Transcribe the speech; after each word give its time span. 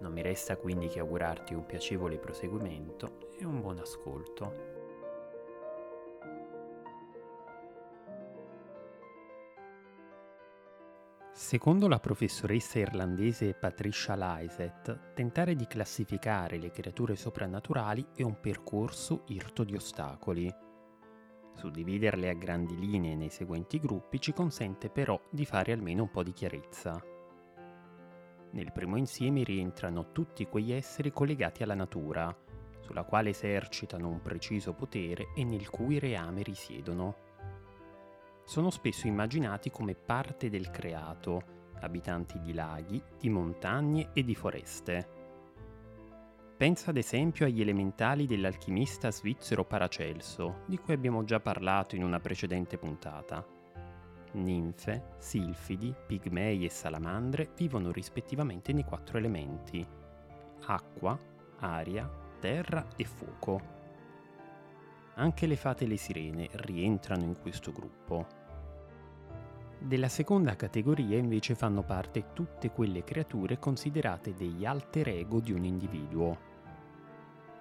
non 0.00 0.12
mi 0.12 0.22
resta 0.22 0.56
quindi 0.56 0.88
che 0.88 1.00
augurarti 1.00 1.54
un 1.54 1.66
piacevole 1.66 2.18
proseguimento 2.18 3.30
e 3.38 3.44
un 3.44 3.60
buon 3.60 3.78
ascolto. 3.78 4.76
Secondo 11.32 11.86
la 11.86 12.00
professoressa 12.00 12.80
irlandese 12.80 13.54
Patricia 13.54 14.16
Lysett, 14.16 15.14
tentare 15.14 15.54
di 15.54 15.66
classificare 15.66 16.58
le 16.58 16.70
creature 16.70 17.14
soprannaturali 17.14 18.08
è 18.14 18.22
un 18.22 18.40
percorso 18.40 19.22
irto 19.28 19.62
di 19.62 19.76
ostacoli. 19.76 20.52
Suddividerle 21.54 22.28
a 22.28 22.34
grandi 22.34 22.76
linee 22.76 23.14
nei 23.14 23.30
seguenti 23.30 23.78
gruppi 23.78 24.20
ci 24.20 24.32
consente 24.32 24.90
però 24.90 25.20
di 25.30 25.44
fare 25.44 25.72
almeno 25.72 26.02
un 26.02 26.10
po' 26.10 26.22
di 26.22 26.32
chiarezza. 26.32 27.17
Nel 28.50 28.72
primo 28.72 28.96
insieme 28.96 29.42
rientrano 29.42 30.12
tutti 30.12 30.46
quegli 30.46 30.72
esseri 30.72 31.12
collegati 31.12 31.62
alla 31.62 31.74
natura, 31.74 32.34
sulla 32.80 33.04
quale 33.04 33.30
esercitano 33.30 34.08
un 34.08 34.22
preciso 34.22 34.72
potere 34.72 35.28
e 35.34 35.44
nel 35.44 35.68
cui 35.68 35.98
reame 35.98 36.42
risiedono. 36.42 37.26
Sono 38.44 38.70
spesso 38.70 39.06
immaginati 39.06 39.70
come 39.70 39.94
parte 39.94 40.48
del 40.48 40.70
creato, 40.70 41.56
abitanti 41.80 42.40
di 42.40 42.54
laghi, 42.54 43.02
di 43.18 43.28
montagne 43.28 44.10
e 44.14 44.24
di 44.24 44.34
foreste. 44.34 45.16
Pensa 46.56 46.90
ad 46.90 46.96
esempio 46.96 47.44
agli 47.44 47.60
elementali 47.60 48.26
dell'alchimista 48.26 49.10
svizzero 49.12 49.64
Paracelso, 49.64 50.62
di 50.66 50.78
cui 50.78 50.94
abbiamo 50.94 51.22
già 51.24 51.38
parlato 51.38 51.94
in 51.94 52.02
una 52.02 52.18
precedente 52.18 52.78
puntata 52.78 53.57
ninfe, 54.32 55.14
silfidi, 55.18 55.94
pigmei 56.06 56.64
e 56.64 56.70
salamandre 56.70 57.50
vivono 57.56 57.90
rispettivamente 57.90 58.72
nei 58.72 58.84
quattro 58.84 59.18
elementi 59.18 59.86
acqua, 60.66 61.18
aria, 61.60 62.08
terra 62.40 62.84
e 62.96 63.04
fuoco. 63.04 63.76
Anche 65.14 65.46
le 65.46 65.56
fate 65.56 65.84
e 65.84 65.88
le 65.88 65.96
sirene 65.96 66.48
rientrano 66.52 67.24
in 67.24 67.40
questo 67.40 67.72
gruppo. 67.72 68.26
Della 69.78 70.08
seconda 70.08 70.56
categoria 70.56 71.16
invece 71.16 71.54
fanno 71.54 71.82
parte 71.82 72.32
tutte 72.32 72.70
quelle 72.70 73.04
creature 73.04 73.58
considerate 73.58 74.34
degli 74.34 74.64
alter 74.64 75.08
ego 75.08 75.40
di 75.40 75.52
un 75.52 75.64
individuo. 75.64 76.46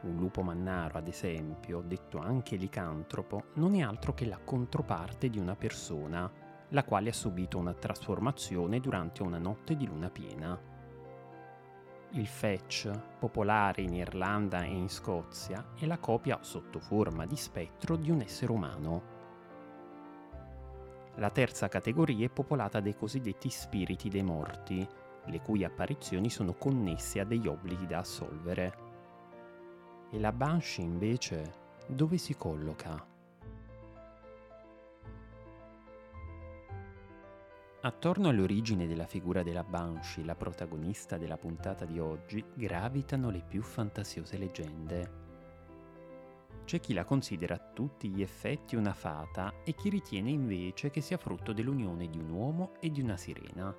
Un 0.01 0.15
lupo 0.17 0.41
mannaro, 0.41 0.97
ad 0.97 1.07
esempio, 1.07 1.81
detto 1.81 2.19
anche 2.19 2.55
licantropo, 2.55 3.45
non 3.55 3.73
è 3.75 3.81
altro 3.81 4.13
che 4.13 4.25
la 4.25 4.39
controparte 4.43 5.29
di 5.29 5.39
una 5.39 5.55
persona, 5.55 6.31
la 6.69 6.83
quale 6.83 7.09
ha 7.09 7.13
subito 7.13 7.57
una 7.57 7.73
trasformazione 7.73 8.79
durante 8.79 9.23
una 9.23 9.37
notte 9.37 9.75
di 9.75 9.85
luna 9.85 10.09
piena. 10.09 10.59
Il 12.11 12.27
fetch, 12.27 12.89
popolare 13.19 13.81
in 13.81 13.93
Irlanda 13.93 14.63
e 14.63 14.69
in 14.69 14.89
Scozia, 14.89 15.73
è 15.77 15.85
la 15.85 15.97
copia 15.97 16.39
sotto 16.41 16.79
forma 16.79 17.25
di 17.25 17.35
spettro 17.35 17.95
di 17.95 18.09
un 18.09 18.21
essere 18.21 18.51
umano. 18.51 19.15
La 21.15 21.29
terza 21.29 21.67
categoria 21.67 22.25
è 22.25 22.29
popolata 22.29 22.79
dai 22.79 22.95
cosiddetti 22.95 23.49
spiriti 23.49 24.09
dei 24.09 24.23
morti, 24.23 24.87
le 25.25 25.41
cui 25.41 25.63
apparizioni 25.63 26.29
sono 26.29 26.53
connesse 26.53 27.19
a 27.19 27.25
degli 27.25 27.47
obblighi 27.47 27.87
da 27.87 27.99
assolvere. 27.99 28.77
E 30.09 30.19
la 30.19 30.31
Banshee 30.31 30.85
invece 30.85 31.65
dove 31.87 32.17
si 32.17 32.35
colloca? 32.35 33.16
Attorno 37.87 38.27
all'origine 38.27 38.85
della 38.85 39.05
figura 39.05 39.43
della 39.43 39.63
Banshee, 39.63 40.25
la 40.25 40.35
protagonista 40.35 41.17
della 41.17 41.37
puntata 41.37 41.85
di 41.85 41.99
oggi, 41.99 42.43
gravitano 42.53 43.29
le 43.29 43.41
più 43.47 43.61
fantasiose 43.61 44.37
leggende. 44.37 45.11
C'è 46.65 46.81
chi 46.81 46.91
la 46.91 47.05
considera 47.05 47.55
a 47.55 47.71
tutti 47.73 48.09
gli 48.09 48.21
effetti 48.21 48.75
una 48.75 48.91
fata 48.91 49.63
e 49.63 49.73
chi 49.73 49.87
ritiene 49.87 50.29
invece 50.29 50.89
che 50.89 50.99
sia 50.99 51.15
frutto 51.15 51.53
dell'unione 51.53 52.09
di 52.09 52.19
un 52.19 52.29
uomo 52.29 52.73
e 52.81 52.91
di 52.91 52.99
una 52.99 53.15
sirena. 53.15 53.73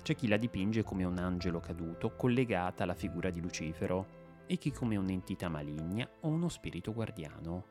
C'è 0.00 0.14
chi 0.14 0.28
la 0.28 0.36
dipinge 0.36 0.84
come 0.84 1.02
un 1.02 1.18
angelo 1.18 1.58
caduto 1.58 2.14
collegata 2.14 2.84
alla 2.84 2.94
figura 2.94 3.30
di 3.30 3.40
Lucifero 3.40 4.44
e 4.46 4.56
chi 4.56 4.70
come 4.70 4.94
un'entità 4.94 5.48
maligna 5.48 6.08
o 6.20 6.28
uno 6.28 6.48
spirito 6.48 6.92
guardiano. 6.92 7.66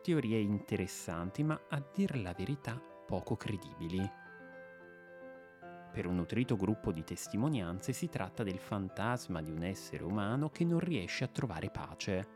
Teorie 0.00 0.38
interessanti 0.38 1.42
ma 1.42 1.60
a 1.70 1.82
dir 1.92 2.16
la 2.18 2.32
verità 2.34 2.80
poco 3.04 3.36
credibili. 3.36 4.26
Per 5.92 6.06
un 6.06 6.16
nutrito 6.16 6.56
gruppo 6.56 6.92
di 6.92 7.02
testimonianze 7.02 7.92
si 7.92 8.08
tratta 8.08 8.42
del 8.42 8.58
fantasma 8.58 9.42
di 9.42 9.50
un 9.50 9.62
essere 9.62 10.04
umano 10.04 10.50
che 10.50 10.64
non 10.64 10.78
riesce 10.78 11.24
a 11.24 11.28
trovare 11.28 11.70
pace. 11.70 12.26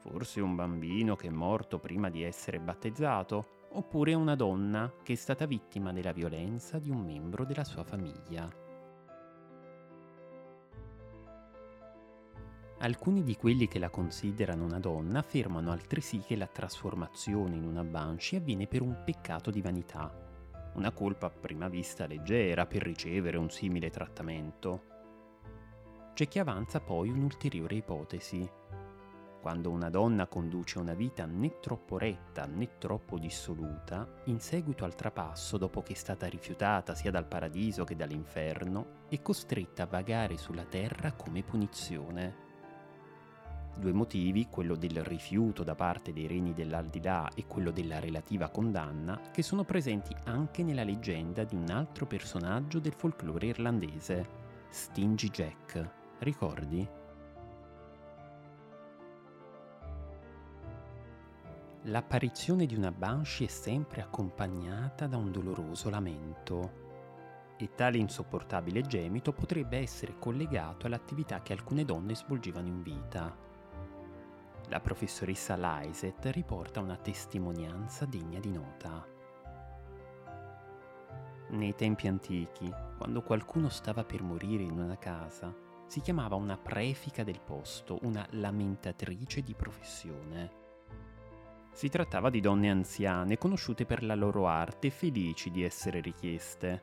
Forse 0.00 0.40
un 0.40 0.54
bambino 0.54 1.16
che 1.16 1.28
è 1.28 1.30
morto 1.30 1.78
prima 1.78 2.10
di 2.10 2.22
essere 2.22 2.60
battezzato, 2.60 3.66
oppure 3.72 4.14
una 4.14 4.34
donna 4.34 4.92
che 5.02 5.14
è 5.14 5.16
stata 5.16 5.46
vittima 5.46 5.92
della 5.92 6.12
violenza 6.12 6.78
di 6.78 6.90
un 6.90 7.04
membro 7.04 7.44
della 7.44 7.64
sua 7.64 7.84
famiglia. 7.84 8.66
Alcuni 12.80 13.24
di 13.24 13.34
quelli 13.36 13.66
che 13.66 13.80
la 13.80 13.90
considerano 13.90 14.64
una 14.64 14.78
donna 14.78 15.18
affermano 15.18 15.72
altresì 15.72 16.18
che 16.20 16.36
la 16.36 16.46
trasformazione 16.46 17.56
in 17.56 17.64
una 17.64 17.82
banshee 17.82 18.38
avviene 18.38 18.68
per 18.68 18.82
un 18.82 19.02
peccato 19.04 19.50
di 19.50 19.60
vanità, 19.60 20.27
una 20.74 20.92
colpa 20.92 21.26
a 21.26 21.30
prima 21.30 21.68
vista 21.68 22.06
leggera 22.06 22.66
per 22.66 22.82
ricevere 22.82 23.36
un 23.36 23.50
simile 23.50 23.90
trattamento. 23.90 24.82
C'è 26.14 26.26
chi 26.28 26.38
avanza 26.38 26.80
poi 26.80 27.10
un'ulteriore 27.10 27.76
ipotesi. 27.76 28.48
Quando 29.40 29.70
una 29.70 29.88
donna 29.88 30.26
conduce 30.26 30.78
una 30.78 30.94
vita 30.94 31.24
né 31.24 31.60
troppo 31.60 31.96
retta 31.96 32.44
né 32.46 32.78
troppo 32.78 33.18
dissoluta, 33.18 34.22
in 34.24 34.40
seguito 34.40 34.84
al 34.84 34.94
trapasso, 34.94 35.56
dopo 35.56 35.82
che 35.82 35.92
è 35.92 35.96
stata 35.96 36.26
rifiutata 36.26 36.94
sia 36.94 37.10
dal 37.10 37.26
paradiso 37.26 37.84
che 37.84 37.96
dall'inferno, 37.96 39.04
è 39.08 39.22
costretta 39.22 39.84
a 39.84 39.86
vagare 39.86 40.36
sulla 40.36 40.64
terra 40.64 41.12
come 41.12 41.42
punizione 41.42 42.46
Due 43.78 43.92
motivi, 43.92 44.48
quello 44.50 44.74
del 44.74 45.04
rifiuto 45.04 45.62
da 45.62 45.76
parte 45.76 46.12
dei 46.12 46.26
regni 46.26 46.52
dell'aldilà 46.52 47.30
e 47.36 47.46
quello 47.46 47.70
della 47.70 48.00
relativa 48.00 48.48
condanna, 48.48 49.20
che 49.32 49.42
sono 49.42 49.62
presenti 49.62 50.12
anche 50.24 50.64
nella 50.64 50.82
leggenda 50.82 51.44
di 51.44 51.54
un 51.54 51.70
altro 51.70 52.04
personaggio 52.04 52.80
del 52.80 52.92
folklore 52.92 53.46
irlandese, 53.46 54.26
Stingy 54.68 55.28
Jack. 55.28 55.90
Ricordi? 56.18 56.88
L'apparizione 61.82 62.66
di 62.66 62.74
una 62.74 62.90
banshee 62.90 63.46
è 63.46 63.50
sempre 63.50 64.00
accompagnata 64.00 65.06
da 65.06 65.16
un 65.16 65.30
doloroso 65.30 65.88
lamento 65.88 66.86
e 67.56 67.70
tale 67.76 67.98
insopportabile 67.98 68.82
gemito 68.82 69.32
potrebbe 69.32 69.78
essere 69.78 70.16
collegato 70.18 70.86
all'attività 70.86 71.42
che 71.42 71.52
alcune 71.52 71.84
donne 71.84 72.16
svolgevano 72.16 72.66
in 72.66 72.82
vita, 72.82 73.46
la 74.68 74.80
professoressa 74.80 75.56
Lysett 75.56 76.26
riporta 76.26 76.80
una 76.80 76.96
testimonianza 76.96 78.04
degna 78.04 78.38
di 78.38 78.52
nota. 78.52 79.06
Nei 81.50 81.74
tempi 81.74 82.06
antichi, 82.06 82.70
quando 82.98 83.22
qualcuno 83.22 83.70
stava 83.70 84.04
per 84.04 84.22
morire 84.22 84.62
in 84.62 84.78
una 84.78 84.98
casa, 84.98 85.54
si 85.86 86.00
chiamava 86.00 86.34
una 86.34 86.58
prefica 86.58 87.24
del 87.24 87.40
posto, 87.40 87.98
una 88.02 88.26
lamentatrice 88.32 89.42
di 89.42 89.54
professione. 89.54 90.66
Si 91.72 91.88
trattava 91.88 92.28
di 92.28 92.40
donne 92.40 92.68
anziane, 92.68 93.38
conosciute 93.38 93.86
per 93.86 94.02
la 94.02 94.14
loro 94.14 94.46
arte 94.46 94.88
e 94.88 94.90
felici 94.90 95.50
di 95.50 95.62
essere 95.62 96.00
richieste. 96.00 96.82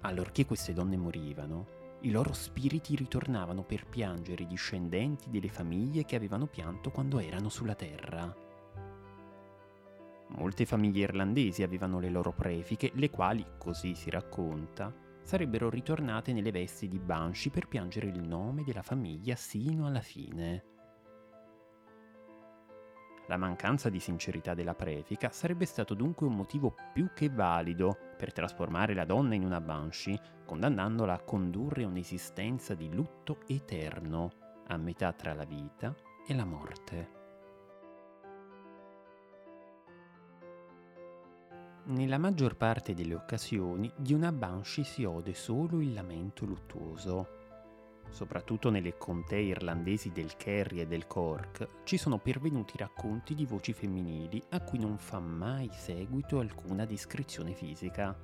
Allorché 0.00 0.46
queste 0.46 0.72
donne 0.72 0.96
morivano, 0.96 1.77
i 2.02 2.10
loro 2.10 2.32
spiriti 2.32 2.94
ritornavano 2.94 3.64
per 3.64 3.86
piangere 3.86 4.44
i 4.44 4.46
discendenti 4.46 5.30
delle 5.30 5.48
famiglie 5.48 6.04
che 6.04 6.14
avevano 6.14 6.46
pianto 6.46 6.90
quando 6.90 7.18
erano 7.18 7.48
sulla 7.48 7.74
terra. 7.74 8.32
Molte 10.28 10.66
famiglie 10.66 11.02
irlandesi 11.02 11.62
avevano 11.62 11.98
le 11.98 12.10
loro 12.10 12.32
prefiche, 12.32 12.92
le 12.94 13.10
quali, 13.10 13.44
così 13.58 13.94
si 13.94 14.10
racconta, 14.10 14.94
sarebbero 15.22 15.68
ritornate 15.68 16.32
nelle 16.32 16.52
vesti 16.52 16.86
di 16.86 16.98
Banshee 16.98 17.50
per 17.50 17.66
piangere 17.66 18.06
il 18.06 18.22
nome 18.22 18.62
della 18.62 18.82
famiglia 18.82 19.34
sino 19.34 19.86
alla 19.86 20.00
fine. 20.00 20.64
La 23.26 23.36
mancanza 23.36 23.90
di 23.90 24.00
sincerità 24.00 24.54
della 24.54 24.74
prefica 24.74 25.30
sarebbe 25.30 25.66
stato 25.66 25.94
dunque 25.94 26.26
un 26.26 26.34
motivo 26.34 26.74
più 26.94 27.10
che 27.12 27.28
valido 27.28 28.07
per 28.18 28.32
trasformare 28.32 28.94
la 28.94 29.04
donna 29.04 29.36
in 29.36 29.44
una 29.44 29.60
Banshee, 29.60 30.20
condannandola 30.44 31.14
a 31.14 31.20
condurre 31.20 31.84
un'esistenza 31.84 32.74
di 32.74 32.92
lutto 32.92 33.38
eterno, 33.46 34.32
a 34.66 34.76
metà 34.76 35.12
tra 35.12 35.32
la 35.34 35.44
vita 35.44 35.94
e 36.26 36.34
la 36.34 36.44
morte. 36.44 37.16
Nella 41.84 42.18
maggior 42.18 42.56
parte 42.56 42.92
delle 42.92 43.14
occasioni 43.14 43.90
di 43.96 44.12
una 44.12 44.32
Banshee 44.32 44.84
si 44.84 45.04
ode 45.04 45.32
solo 45.32 45.80
il 45.80 45.94
lamento 45.94 46.44
luttuoso. 46.44 47.37
Soprattutto 48.10 48.70
nelle 48.70 48.96
contee 48.96 49.40
irlandesi 49.42 50.10
del 50.10 50.36
Kerry 50.36 50.80
e 50.80 50.86
del 50.86 51.06
Cork 51.06 51.68
ci 51.84 51.96
sono 51.96 52.18
pervenuti 52.18 52.76
racconti 52.76 53.34
di 53.34 53.44
voci 53.44 53.72
femminili 53.72 54.42
a 54.50 54.60
cui 54.60 54.78
non 54.78 54.98
fa 54.98 55.20
mai 55.20 55.68
seguito 55.72 56.40
alcuna 56.40 56.84
descrizione 56.84 57.54
fisica, 57.54 58.16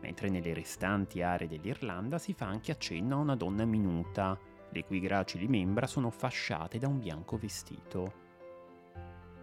mentre 0.00 0.28
nelle 0.28 0.54
restanti 0.54 1.22
aree 1.22 1.48
dell'Irlanda 1.48 2.18
si 2.18 2.32
fa 2.32 2.46
anche 2.46 2.72
accenno 2.72 3.16
a 3.16 3.20
una 3.20 3.36
donna 3.36 3.64
minuta, 3.64 4.38
le 4.70 4.84
cui 4.84 5.00
gracili 5.00 5.46
membra 5.46 5.86
sono 5.86 6.10
fasciate 6.10 6.78
da 6.78 6.88
un 6.88 6.98
bianco 6.98 7.36
vestito. 7.36 8.22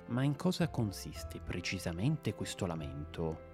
Ma 0.08 0.24
in 0.24 0.36
cosa 0.36 0.70
consiste 0.70 1.40
precisamente 1.40 2.34
questo 2.34 2.66
lamento? 2.66 3.50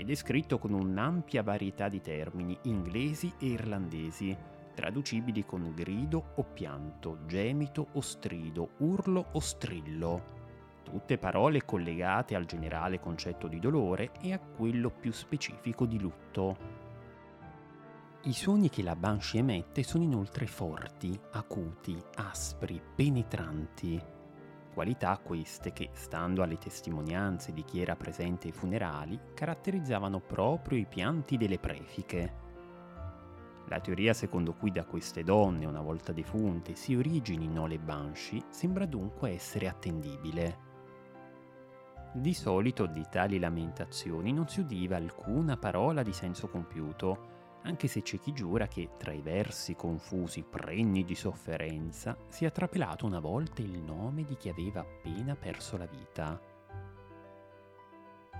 è 0.00 0.04
descritto 0.04 0.58
con 0.58 0.72
un'ampia 0.72 1.42
varietà 1.42 1.88
di 1.88 2.00
termini 2.00 2.56
inglesi 2.62 3.32
e 3.38 3.46
irlandesi, 3.46 4.36
traducibili 4.80 5.44
con 5.44 5.74
grido 5.74 6.32
o 6.36 6.42
pianto, 6.42 7.18
gemito 7.26 7.88
o 7.92 8.00
strido, 8.00 8.70
urlo 8.78 9.26
o 9.32 9.38
strillo. 9.38 10.38
Tutte 10.82 11.18
parole 11.18 11.66
collegate 11.66 12.34
al 12.34 12.46
generale 12.46 12.98
concetto 12.98 13.46
di 13.46 13.58
dolore 13.58 14.12
e 14.22 14.32
a 14.32 14.38
quello 14.38 14.88
più 14.88 15.12
specifico 15.12 15.84
di 15.84 16.00
lutto. 16.00 16.56
I 18.22 18.32
suoni 18.32 18.70
che 18.70 18.82
la 18.82 18.96
Banshee 18.96 19.40
emette 19.40 19.82
sono 19.82 20.02
inoltre 20.02 20.46
forti, 20.46 21.18
acuti, 21.32 22.02
aspri, 22.14 22.80
penetranti 22.94 24.02
qualità 24.72 25.18
queste 25.18 25.72
che, 25.72 25.90
stando 25.92 26.42
alle 26.42 26.56
testimonianze 26.56 27.52
di 27.52 27.64
chi 27.64 27.82
era 27.82 27.96
presente 27.96 28.46
ai 28.46 28.52
funerali, 28.54 29.18
caratterizzavano 29.34 30.20
proprio 30.20 30.78
i 30.78 30.86
pianti 30.86 31.36
delle 31.36 31.58
prefiche. 31.58 32.39
La 33.70 33.78
teoria 33.78 34.12
secondo 34.12 34.54
cui 34.54 34.72
da 34.72 34.84
queste 34.84 35.22
donne, 35.22 35.64
una 35.64 35.80
volta 35.80 36.10
defunte, 36.10 36.74
si 36.74 36.96
originino 36.96 37.68
le 37.68 37.78
Banshee 37.78 38.42
sembra 38.48 38.84
dunque 38.84 39.30
essere 39.30 39.68
attendibile. 39.68 40.68
Di 42.12 42.34
solito 42.34 42.86
di 42.86 43.06
tali 43.08 43.38
lamentazioni 43.38 44.32
non 44.32 44.48
si 44.48 44.58
udiva 44.58 44.96
alcuna 44.96 45.56
parola 45.56 46.02
di 46.02 46.12
senso 46.12 46.48
compiuto, 46.48 47.28
anche 47.62 47.86
se 47.86 48.02
c'è 48.02 48.18
chi 48.18 48.32
giura 48.32 48.66
che 48.66 48.90
tra 48.98 49.12
i 49.12 49.22
versi 49.22 49.76
confusi 49.76 50.42
pregni 50.42 51.04
di 51.04 51.14
sofferenza 51.14 52.16
sia 52.26 52.50
trapelato 52.50 53.06
una 53.06 53.20
volta 53.20 53.62
il 53.62 53.80
nome 53.80 54.24
di 54.24 54.36
chi 54.36 54.48
aveva 54.48 54.80
appena 54.80 55.36
perso 55.36 55.76
la 55.76 55.86
vita. 55.86 56.49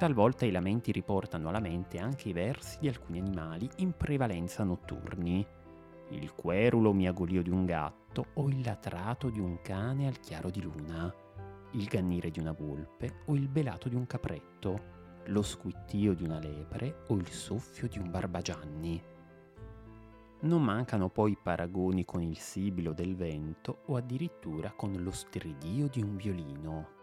Talvolta 0.01 0.47
i 0.47 0.51
lamenti 0.51 0.93
riportano 0.93 1.51
alla 1.51 1.61
mente 1.61 1.99
anche 1.99 2.31
i 2.31 2.33
versi 2.33 2.79
di 2.81 2.89
alcuni 2.89 3.19
animali 3.19 3.69
in 3.77 3.93
prevalenza 3.93 4.65
notturni, 4.65 5.47
il 6.13 6.33
querulo 6.33 6.95
miagolio 6.95 7.43
di 7.43 7.51
un 7.51 7.67
gatto 7.67 8.29
o 8.37 8.49
il 8.49 8.63
latrato 8.65 9.29
di 9.29 9.39
un 9.39 9.61
cane 9.61 10.07
al 10.07 10.19
chiaro 10.19 10.49
di 10.49 10.63
luna, 10.63 11.15
il 11.73 11.85
gannire 11.85 12.31
di 12.31 12.41
una 12.41 12.53
volpe 12.53 13.25
o 13.27 13.35
il 13.35 13.47
belato 13.49 13.91
di 13.91 13.95
un 13.95 14.07
capretto, 14.07 14.81
lo 15.27 15.43
squittio 15.43 16.15
di 16.15 16.25
una 16.25 16.39
lepre 16.39 17.03
o 17.09 17.17
il 17.17 17.29
soffio 17.29 17.87
di 17.87 17.99
un 17.99 18.11
barbagianni. 18.11 19.03
Non 20.41 20.63
mancano 20.63 21.11
poi 21.11 21.37
paragoni 21.37 22.07
con 22.07 22.23
il 22.23 22.39
sibilo 22.39 22.95
del 22.95 23.17
vento 23.17 23.83
o 23.89 23.97
addirittura 23.97 24.73
con 24.73 24.95
lo 24.95 25.11
stridio 25.11 25.89
di 25.89 26.01
un 26.01 26.17
violino. 26.17 27.00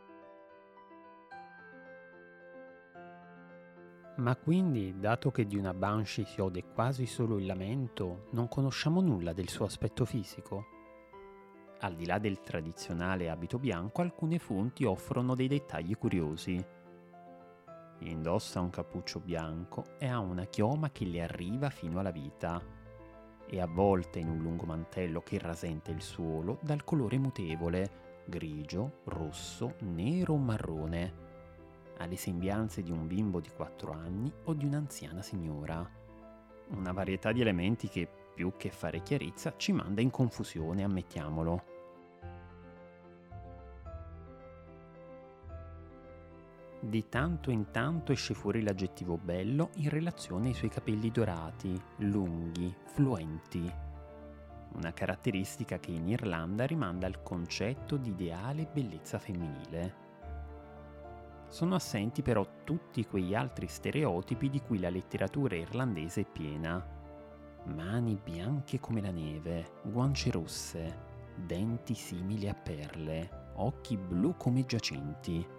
Ma 4.18 4.36
quindi, 4.36 5.00
dato 5.00 5.30
che 5.30 5.46
di 5.46 5.58
una 5.58 5.76
Banshee 5.76 6.26
si 6.26 6.42
ode 6.42 6.64
quasi 6.74 7.06
solo 7.06 7.38
il 7.38 7.46
lamento, 7.46 8.26
non 8.32 8.48
conosciamo 8.48 9.00
nulla 9.00 9.32
del 9.32 9.48
suo 9.48 9.66
aspetto 9.66 10.06
fisico? 10.06 10.66
Al 11.82 11.94
di 11.94 12.08
là 12.08 12.18
del 12.18 12.42
tradizionale 12.42 13.30
abito 13.30 13.60
bianco, 13.60 14.02
alcune 14.02 14.40
fonti 14.40 14.86
offrono 14.86 15.36
dei 15.36 15.48
dettagli 15.48 15.96
curiosi. 15.96 16.66
Indossa 18.00 18.60
un 18.60 18.72
cappuccio 18.72 19.20
bianco 19.20 19.84
e 20.00 20.08
ha 20.08 20.18
una 20.18 20.46
chioma 20.46 20.90
che 20.90 21.06
le 21.06 21.22
arriva 21.22 21.70
fino 21.70 22.00
alla 22.00 22.10
vita. 22.10 22.60
È 23.46 23.60
avvolta 23.60 24.18
in 24.18 24.30
un 24.30 24.40
lungo 24.40 24.66
mantello 24.66 25.22
che 25.22 25.38
rasenta 25.38 25.92
il 25.92 26.02
suolo 26.02 26.58
dal 26.64 26.84
colore 26.84 27.20
mutevole, 27.20 28.24
grigio, 28.26 29.02
rosso, 29.04 29.76
nero 29.82 30.34
o 30.34 30.38
marrone. 30.38 31.27
Ha 32.00 32.06
le 32.06 32.18
sembianze 32.18 32.84
di 32.84 32.92
un 32.92 33.08
bimbo 33.08 33.40
di 33.40 33.50
4 33.50 33.92
anni 33.92 34.32
o 34.44 34.54
di 34.54 34.66
un'anziana 34.66 35.22
signora. 35.22 35.90
Una 36.70 36.92
varietà 36.92 37.32
di 37.32 37.42
elementi 37.42 37.88
che, 37.88 38.08
più 38.36 38.54
che 38.56 38.70
fare 38.70 39.02
chiarezza, 39.02 39.56
ci 39.58 39.72
manda 39.72 40.02
in 40.02 40.12
confusione, 40.12 40.84
ammettiamolo. 40.84 41.76
Di 46.80 47.10
tanto 47.10 47.50
in 47.50 47.72
tanto 47.72 48.12
esce 48.12 48.36
fuori 48.36 48.62
l'aggettivo 48.62 49.18
bello 49.18 49.72
in 49.78 49.90
relazione 49.90 50.50
ai 50.50 50.54
suoi 50.54 50.70
capelli 50.70 51.10
dorati, 51.10 51.82
lunghi, 51.98 52.74
fluenti. 52.86 53.74
Una 54.74 54.94
caratteristica 54.94 55.80
che 55.80 55.92
in 55.92 56.08
Irlanda 56.08 56.66
rimanda 56.66 57.08
al 57.08 57.24
concetto 57.24 57.98
di 57.98 58.10
ideale 58.10 58.70
bellezza 58.72 59.18
femminile. 59.18 60.07
Sono 61.48 61.76
assenti 61.76 62.22
però 62.22 62.46
tutti 62.64 63.06
quegli 63.06 63.34
altri 63.34 63.68
stereotipi 63.68 64.50
di 64.50 64.62
cui 64.62 64.80
la 64.80 64.90
letteratura 64.90 65.56
irlandese 65.56 66.22
è 66.22 66.26
piena. 66.26 66.86
Mani 67.66 68.20
bianche 68.22 68.80
come 68.80 69.02
la 69.02 69.12
neve, 69.12 69.80
guance 69.84 70.32
rosse, 70.32 70.98
denti 71.36 71.96
simili 71.96 72.48
a 72.48 72.54
perle, 72.54 73.52
occhi 73.56 73.98
blu 73.98 74.36
come 74.38 74.66
giacinti 74.66 75.58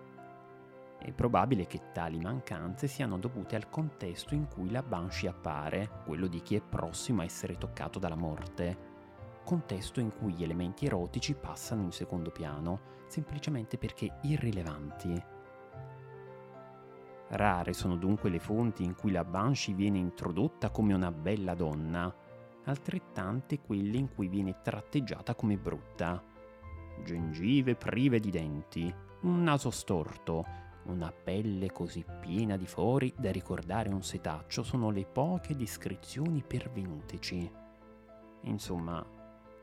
è 0.98 1.12
probabile 1.12 1.66
che 1.66 1.92
tali 1.92 2.18
mancanze 2.18 2.88
siano 2.88 3.18
dovute 3.18 3.54
al 3.54 3.70
contesto 3.70 4.34
in 4.34 4.48
cui 4.48 4.70
la 4.70 4.82
Banshee 4.82 5.28
appare, 5.28 6.02
quello 6.04 6.26
di 6.26 6.42
chi 6.42 6.56
è 6.56 6.60
prossimo 6.60 7.22
a 7.22 7.24
essere 7.24 7.56
toccato 7.56 8.00
dalla 8.00 8.16
morte. 8.16 8.86
Contesto 9.44 10.00
in 10.00 10.12
cui 10.12 10.32
gli 10.32 10.42
elementi 10.42 10.86
erotici 10.86 11.34
passano 11.34 11.82
in 11.82 11.92
secondo 11.92 12.30
piano, 12.30 12.80
semplicemente 13.06 13.78
perché 13.78 14.18
irrilevanti. 14.22 15.36
Rare 17.30 17.72
sono 17.74 17.96
dunque 17.96 18.30
le 18.30 18.38
fonti 18.38 18.84
in 18.84 18.94
cui 18.94 19.10
la 19.10 19.24
Banshee 19.24 19.74
viene 19.74 19.98
introdotta 19.98 20.70
come 20.70 20.94
una 20.94 21.12
bella 21.12 21.54
donna, 21.54 22.14
altrettante 22.64 23.60
quelle 23.60 23.98
in 23.98 24.08
cui 24.14 24.28
viene 24.28 24.60
tratteggiata 24.62 25.34
come 25.34 25.56
brutta. 25.56 26.22
Gengive 27.04 27.74
prive 27.74 28.18
di 28.18 28.30
denti, 28.30 28.94
un 29.22 29.42
naso 29.42 29.70
storto, 29.70 30.44
una 30.84 31.12
pelle 31.12 31.70
così 31.70 32.04
piena 32.20 32.56
di 32.56 32.66
fori 32.66 33.12
da 33.16 33.30
ricordare 33.30 33.90
un 33.90 34.02
setaccio 34.02 34.62
sono 34.62 34.90
le 34.90 35.04
poche 35.04 35.54
descrizioni 35.54 36.42
pervenuteci. 36.42 37.52
Insomma, 38.42 39.04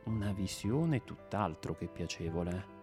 una 0.04 0.32
visione 0.34 1.04
tutt'altro 1.04 1.76
che 1.76 1.88
piacevole. 1.88 2.75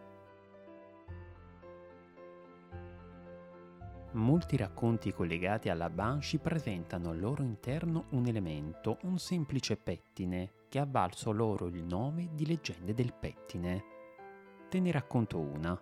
Molti 4.15 4.59
racconti 4.59 5.11
collegati 5.11 5.71
alla 5.71 5.89
Banshee 5.89 6.39
presentano 6.39 7.11
al 7.11 7.19
loro 7.19 7.43
interno 7.43 8.05
un 8.11 8.27
elemento, 8.27 8.99
un 9.05 9.17
semplice 9.19 9.79
pettine, 9.79 10.53
che 10.69 10.79
ha 10.79 10.87
valso 10.87 11.33
loro 11.33 11.67
il 11.67 11.83
nome 11.83 12.29
di 12.35 12.47
leggende 12.47 12.93
del 12.93 13.15
pettine. 13.15 13.85
Te 14.69 14.81
ne 14.81 14.91
racconto 14.91 15.39
una. 15.39 15.81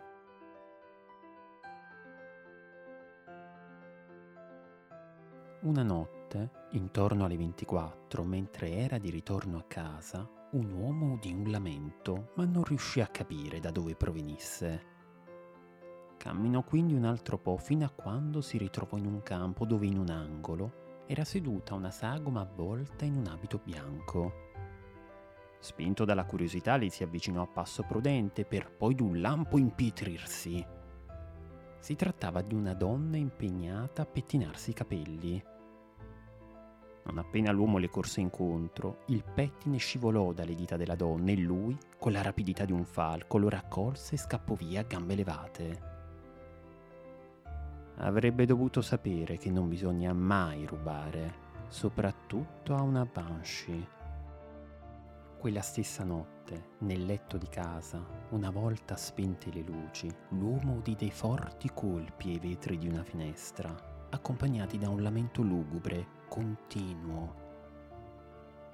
Una 5.62 5.82
notte, 5.82 6.50
intorno 6.70 7.24
alle 7.24 7.36
24, 7.36 8.22
mentre 8.22 8.70
era 8.70 8.98
di 8.98 9.10
ritorno 9.10 9.58
a 9.58 9.64
casa, 9.64 10.28
un 10.52 10.70
uomo 10.70 11.14
udì 11.14 11.32
un 11.32 11.50
lamento, 11.50 12.30
ma 12.36 12.44
non 12.44 12.62
riuscì 12.62 13.00
a 13.00 13.08
capire 13.08 13.58
da 13.58 13.72
dove 13.72 13.96
provenisse. 13.96 14.99
Camminò 16.20 16.62
quindi 16.62 16.92
un 16.92 17.04
altro 17.04 17.38
po' 17.38 17.56
fino 17.56 17.86
a 17.86 17.88
quando 17.88 18.42
si 18.42 18.58
ritrovò 18.58 18.98
in 18.98 19.06
un 19.06 19.22
campo 19.22 19.64
dove 19.64 19.86
in 19.86 19.96
un 19.96 20.10
angolo 20.10 21.04
era 21.06 21.24
seduta 21.24 21.72
una 21.72 21.90
sagoma 21.90 22.42
avvolta 22.42 23.06
in 23.06 23.16
un 23.16 23.26
abito 23.26 23.58
bianco. 23.64 24.48
Spinto 25.60 26.04
dalla 26.04 26.26
curiosità, 26.26 26.76
le 26.76 26.90
si 26.90 27.02
avvicinò 27.02 27.40
a 27.40 27.46
passo 27.46 27.84
prudente 27.84 28.44
per 28.44 28.70
poi 28.70 28.94
d'un 28.94 29.18
lampo 29.18 29.56
impietrirsi. 29.56 30.62
Si 31.78 31.96
trattava 31.96 32.42
di 32.42 32.54
una 32.54 32.74
donna 32.74 33.16
impegnata 33.16 34.02
a 34.02 34.06
pettinarsi 34.06 34.70
i 34.70 34.74
capelli. 34.74 35.42
Non 37.04 37.16
appena 37.16 37.50
l'uomo 37.50 37.78
le 37.78 37.88
corse 37.88 38.20
incontro, 38.20 39.04
il 39.06 39.24
pettine 39.24 39.78
scivolò 39.78 40.34
dalle 40.34 40.54
dita 40.54 40.76
della 40.76 40.96
donna 40.96 41.30
e 41.30 41.36
lui, 41.36 41.74
con 41.98 42.12
la 42.12 42.20
rapidità 42.20 42.66
di 42.66 42.72
un 42.72 42.84
falco, 42.84 43.38
lo 43.38 43.48
raccolse 43.48 44.16
e 44.16 44.18
scappò 44.18 44.52
via 44.52 44.80
a 44.80 44.84
gambe 44.84 45.14
levate. 45.14 45.89
Avrebbe 48.02 48.46
dovuto 48.46 48.80
sapere 48.80 49.36
che 49.36 49.50
non 49.50 49.68
bisogna 49.68 50.14
mai 50.14 50.64
rubare, 50.64 51.48
soprattutto 51.68 52.74
a 52.74 52.80
una 52.80 53.04
banshee. 53.04 53.98
Quella 55.38 55.60
stessa 55.60 56.02
notte, 56.02 56.68
nel 56.78 57.04
letto 57.04 57.36
di 57.36 57.48
casa, 57.48 58.02
una 58.30 58.48
volta 58.48 58.96
spente 58.96 59.50
le 59.52 59.60
luci, 59.60 60.10
l'uomo 60.30 60.76
udì 60.76 60.94
dei 60.96 61.10
forti 61.10 61.70
colpi 61.74 62.30
ai 62.30 62.38
vetri 62.38 62.78
di 62.78 62.88
una 62.88 63.02
finestra, 63.02 63.74
accompagnati 64.08 64.78
da 64.78 64.88
un 64.88 65.02
lamento 65.02 65.42
lugubre, 65.42 66.06
continuo. 66.26 67.34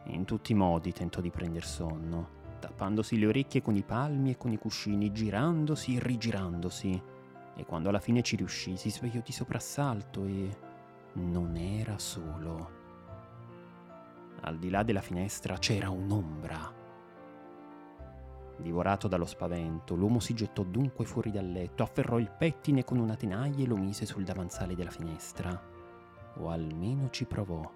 In 0.05 0.25
tutti 0.25 0.53
i 0.53 0.57
modi 0.57 0.93
tentò 0.93 1.21
di 1.21 1.31
prender 1.31 1.65
sonno, 1.65 2.29
tappandosi 2.61 3.19
le 3.19 3.27
orecchie 3.27 3.61
con 3.61 3.75
i 3.75 3.83
palmi 3.83 4.31
e 4.31 4.37
con 4.37 4.53
i 4.53 4.59
cuscini, 4.59 5.11
girandosi 5.11 5.97
e 5.97 6.01
rigirandosi. 6.01 7.15
E 7.57 7.65
quando 7.65 7.89
alla 7.89 8.01
fine 8.01 8.23
ci 8.23 8.37
riuscì, 8.37 8.77
si 8.77 8.91
svegliò 8.91 9.21
di 9.25 9.33
soprassalto 9.33 10.25
e 10.25 10.57
non 11.15 11.57
era 11.57 11.99
solo. 11.99 12.85
Al 14.43 14.59
di 14.59 14.69
là 14.69 14.83
della 14.83 15.01
finestra 15.01 15.57
c'era 15.57 15.89
un'ombra. 15.89 16.85
Divorato 18.59 19.09
dallo 19.09 19.25
spavento, 19.25 19.95
l'uomo 19.95 20.21
si 20.21 20.35
gettò 20.35 20.63
dunque 20.63 21.05
fuori 21.05 21.31
dal 21.31 21.51
letto, 21.51 21.83
afferrò 21.83 22.19
il 22.19 22.31
pettine 22.31 22.85
con 22.85 22.99
una 22.99 23.17
tenaglia 23.17 23.65
e 23.65 23.67
lo 23.67 23.77
mise 23.77 24.07
sul 24.07 24.25
davanzale 24.25 24.75
della 24.75 24.91
finestra. 24.91 25.75
O 26.39 26.51
almeno 26.51 27.09
ci 27.11 27.25
provò, 27.25 27.71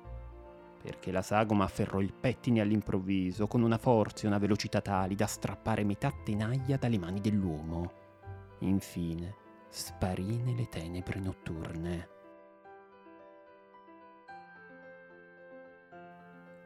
perché 0.83 1.11
la 1.11 1.23
sagoma 1.23 1.65
afferrò 1.65 2.01
il 2.01 2.13
pettine 2.13 2.61
all'improvviso 2.61 3.47
con 3.47 3.63
una 3.63 3.79
forza 3.79 4.25
e 4.25 4.27
una 4.29 4.39
velocità 4.39 4.81
tali 4.81 5.15
da 5.15 5.27
strappare 5.27 5.85
metà 5.85 6.13
tenaglia 6.25 6.77
dalle 6.77 6.99
mani 6.99 7.21
dell'uomo. 7.21 7.93
Infine 8.61 9.40
sparì 9.71 10.37
nelle 10.43 10.69
tenebre 10.69 11.21
notturne. 11.21 12.09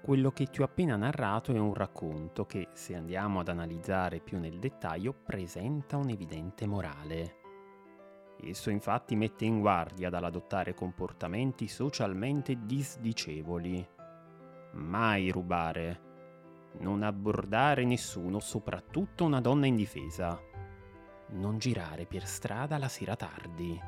Quello 0.03 0.33
che 0.33 0.47
ti 0.47 0.61
ho 0.61 0.65
appena 0.65 0.97
narrato 0.97 1.53
è 1.53 1.59
un 1.59 1.73
racconto 1.73 2.45
che, 2.47 2.69
se 2.75 2.95
andiamo 2.95 3.41
ad 3.41 3.49
analizzare 3.49 4.21
più 4.21 4.39
nel 4.39 4.59
dettaglio, 4.59 5.13
presenta 5.15 5.97
un'evidente 5.97 6.67
morale. 6.67 7.37
Esso 8.43 8.71
infatti 8.71 9.17
mette 9.17 9.45
in 9.45 9.61
guardia 9.61 10.11
dall'adottare 10.11 10.75
comportamenti 10.75 11.69
socialmente 11.69 12.67
disdicevoli. 12.67 13.87
Mai 14.73 15.31
rubare. 15.31 16.01
Non 16.81 17.03
abbordare 17.03 17.85
nessuno, 17.85 18.41
soprattutto 18.41 19.25
una 19.25 19.41
donna 19.41 19.67
indifesa. 19.67 20.39
Non 21.35 21.59
girare 21.59 22.07
per 22.07 22.27
strada 22.27 22.79
la 22.79 22.87
sera 22.87 23.17
tardi. 23.17 23.81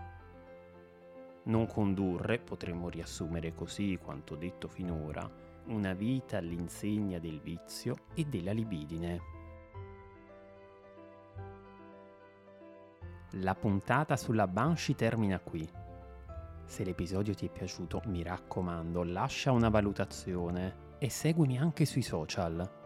Non 1.44 1.66
condurre, 1.68 2.40
potremmo 2.40 2.88
riassumere 2.88 3.54
così 3.54 3.96
quanto 4.02 4.34
detto 4.34 4.66
finora, 4.66 5.30
una 5.66 5.92
vita 5.92 6.38
all'insegna 6.38 7.20
del 7.20 7.40
vizio 7.40 7.94
e 8.14 8.24
della 8.24 8.50
libidine. 8.50 9.20
La 13.40 13.54
puntata 13.54 14.16
sulla 14.16 14.48
Banshee 14.48 14.96
termina 14.96 15.38
qui. 15.38 15.68
Se 16.64 16.82
l'episodio 16.82 17.32
ti 17.32 17.46
è 17.46 17.50
piaciuto, 17.50 18.02
mi 18.06 18.24
raccomando, 18.24 19.04
lascia 19.04 19.52
una 19.52 19.68
valutazione 19.68 20.94
e 20.98 21.08
seguimi 21.08 21.58
anche 21.58 21.84
sui 21.84 22.02
social. 22.02 22.85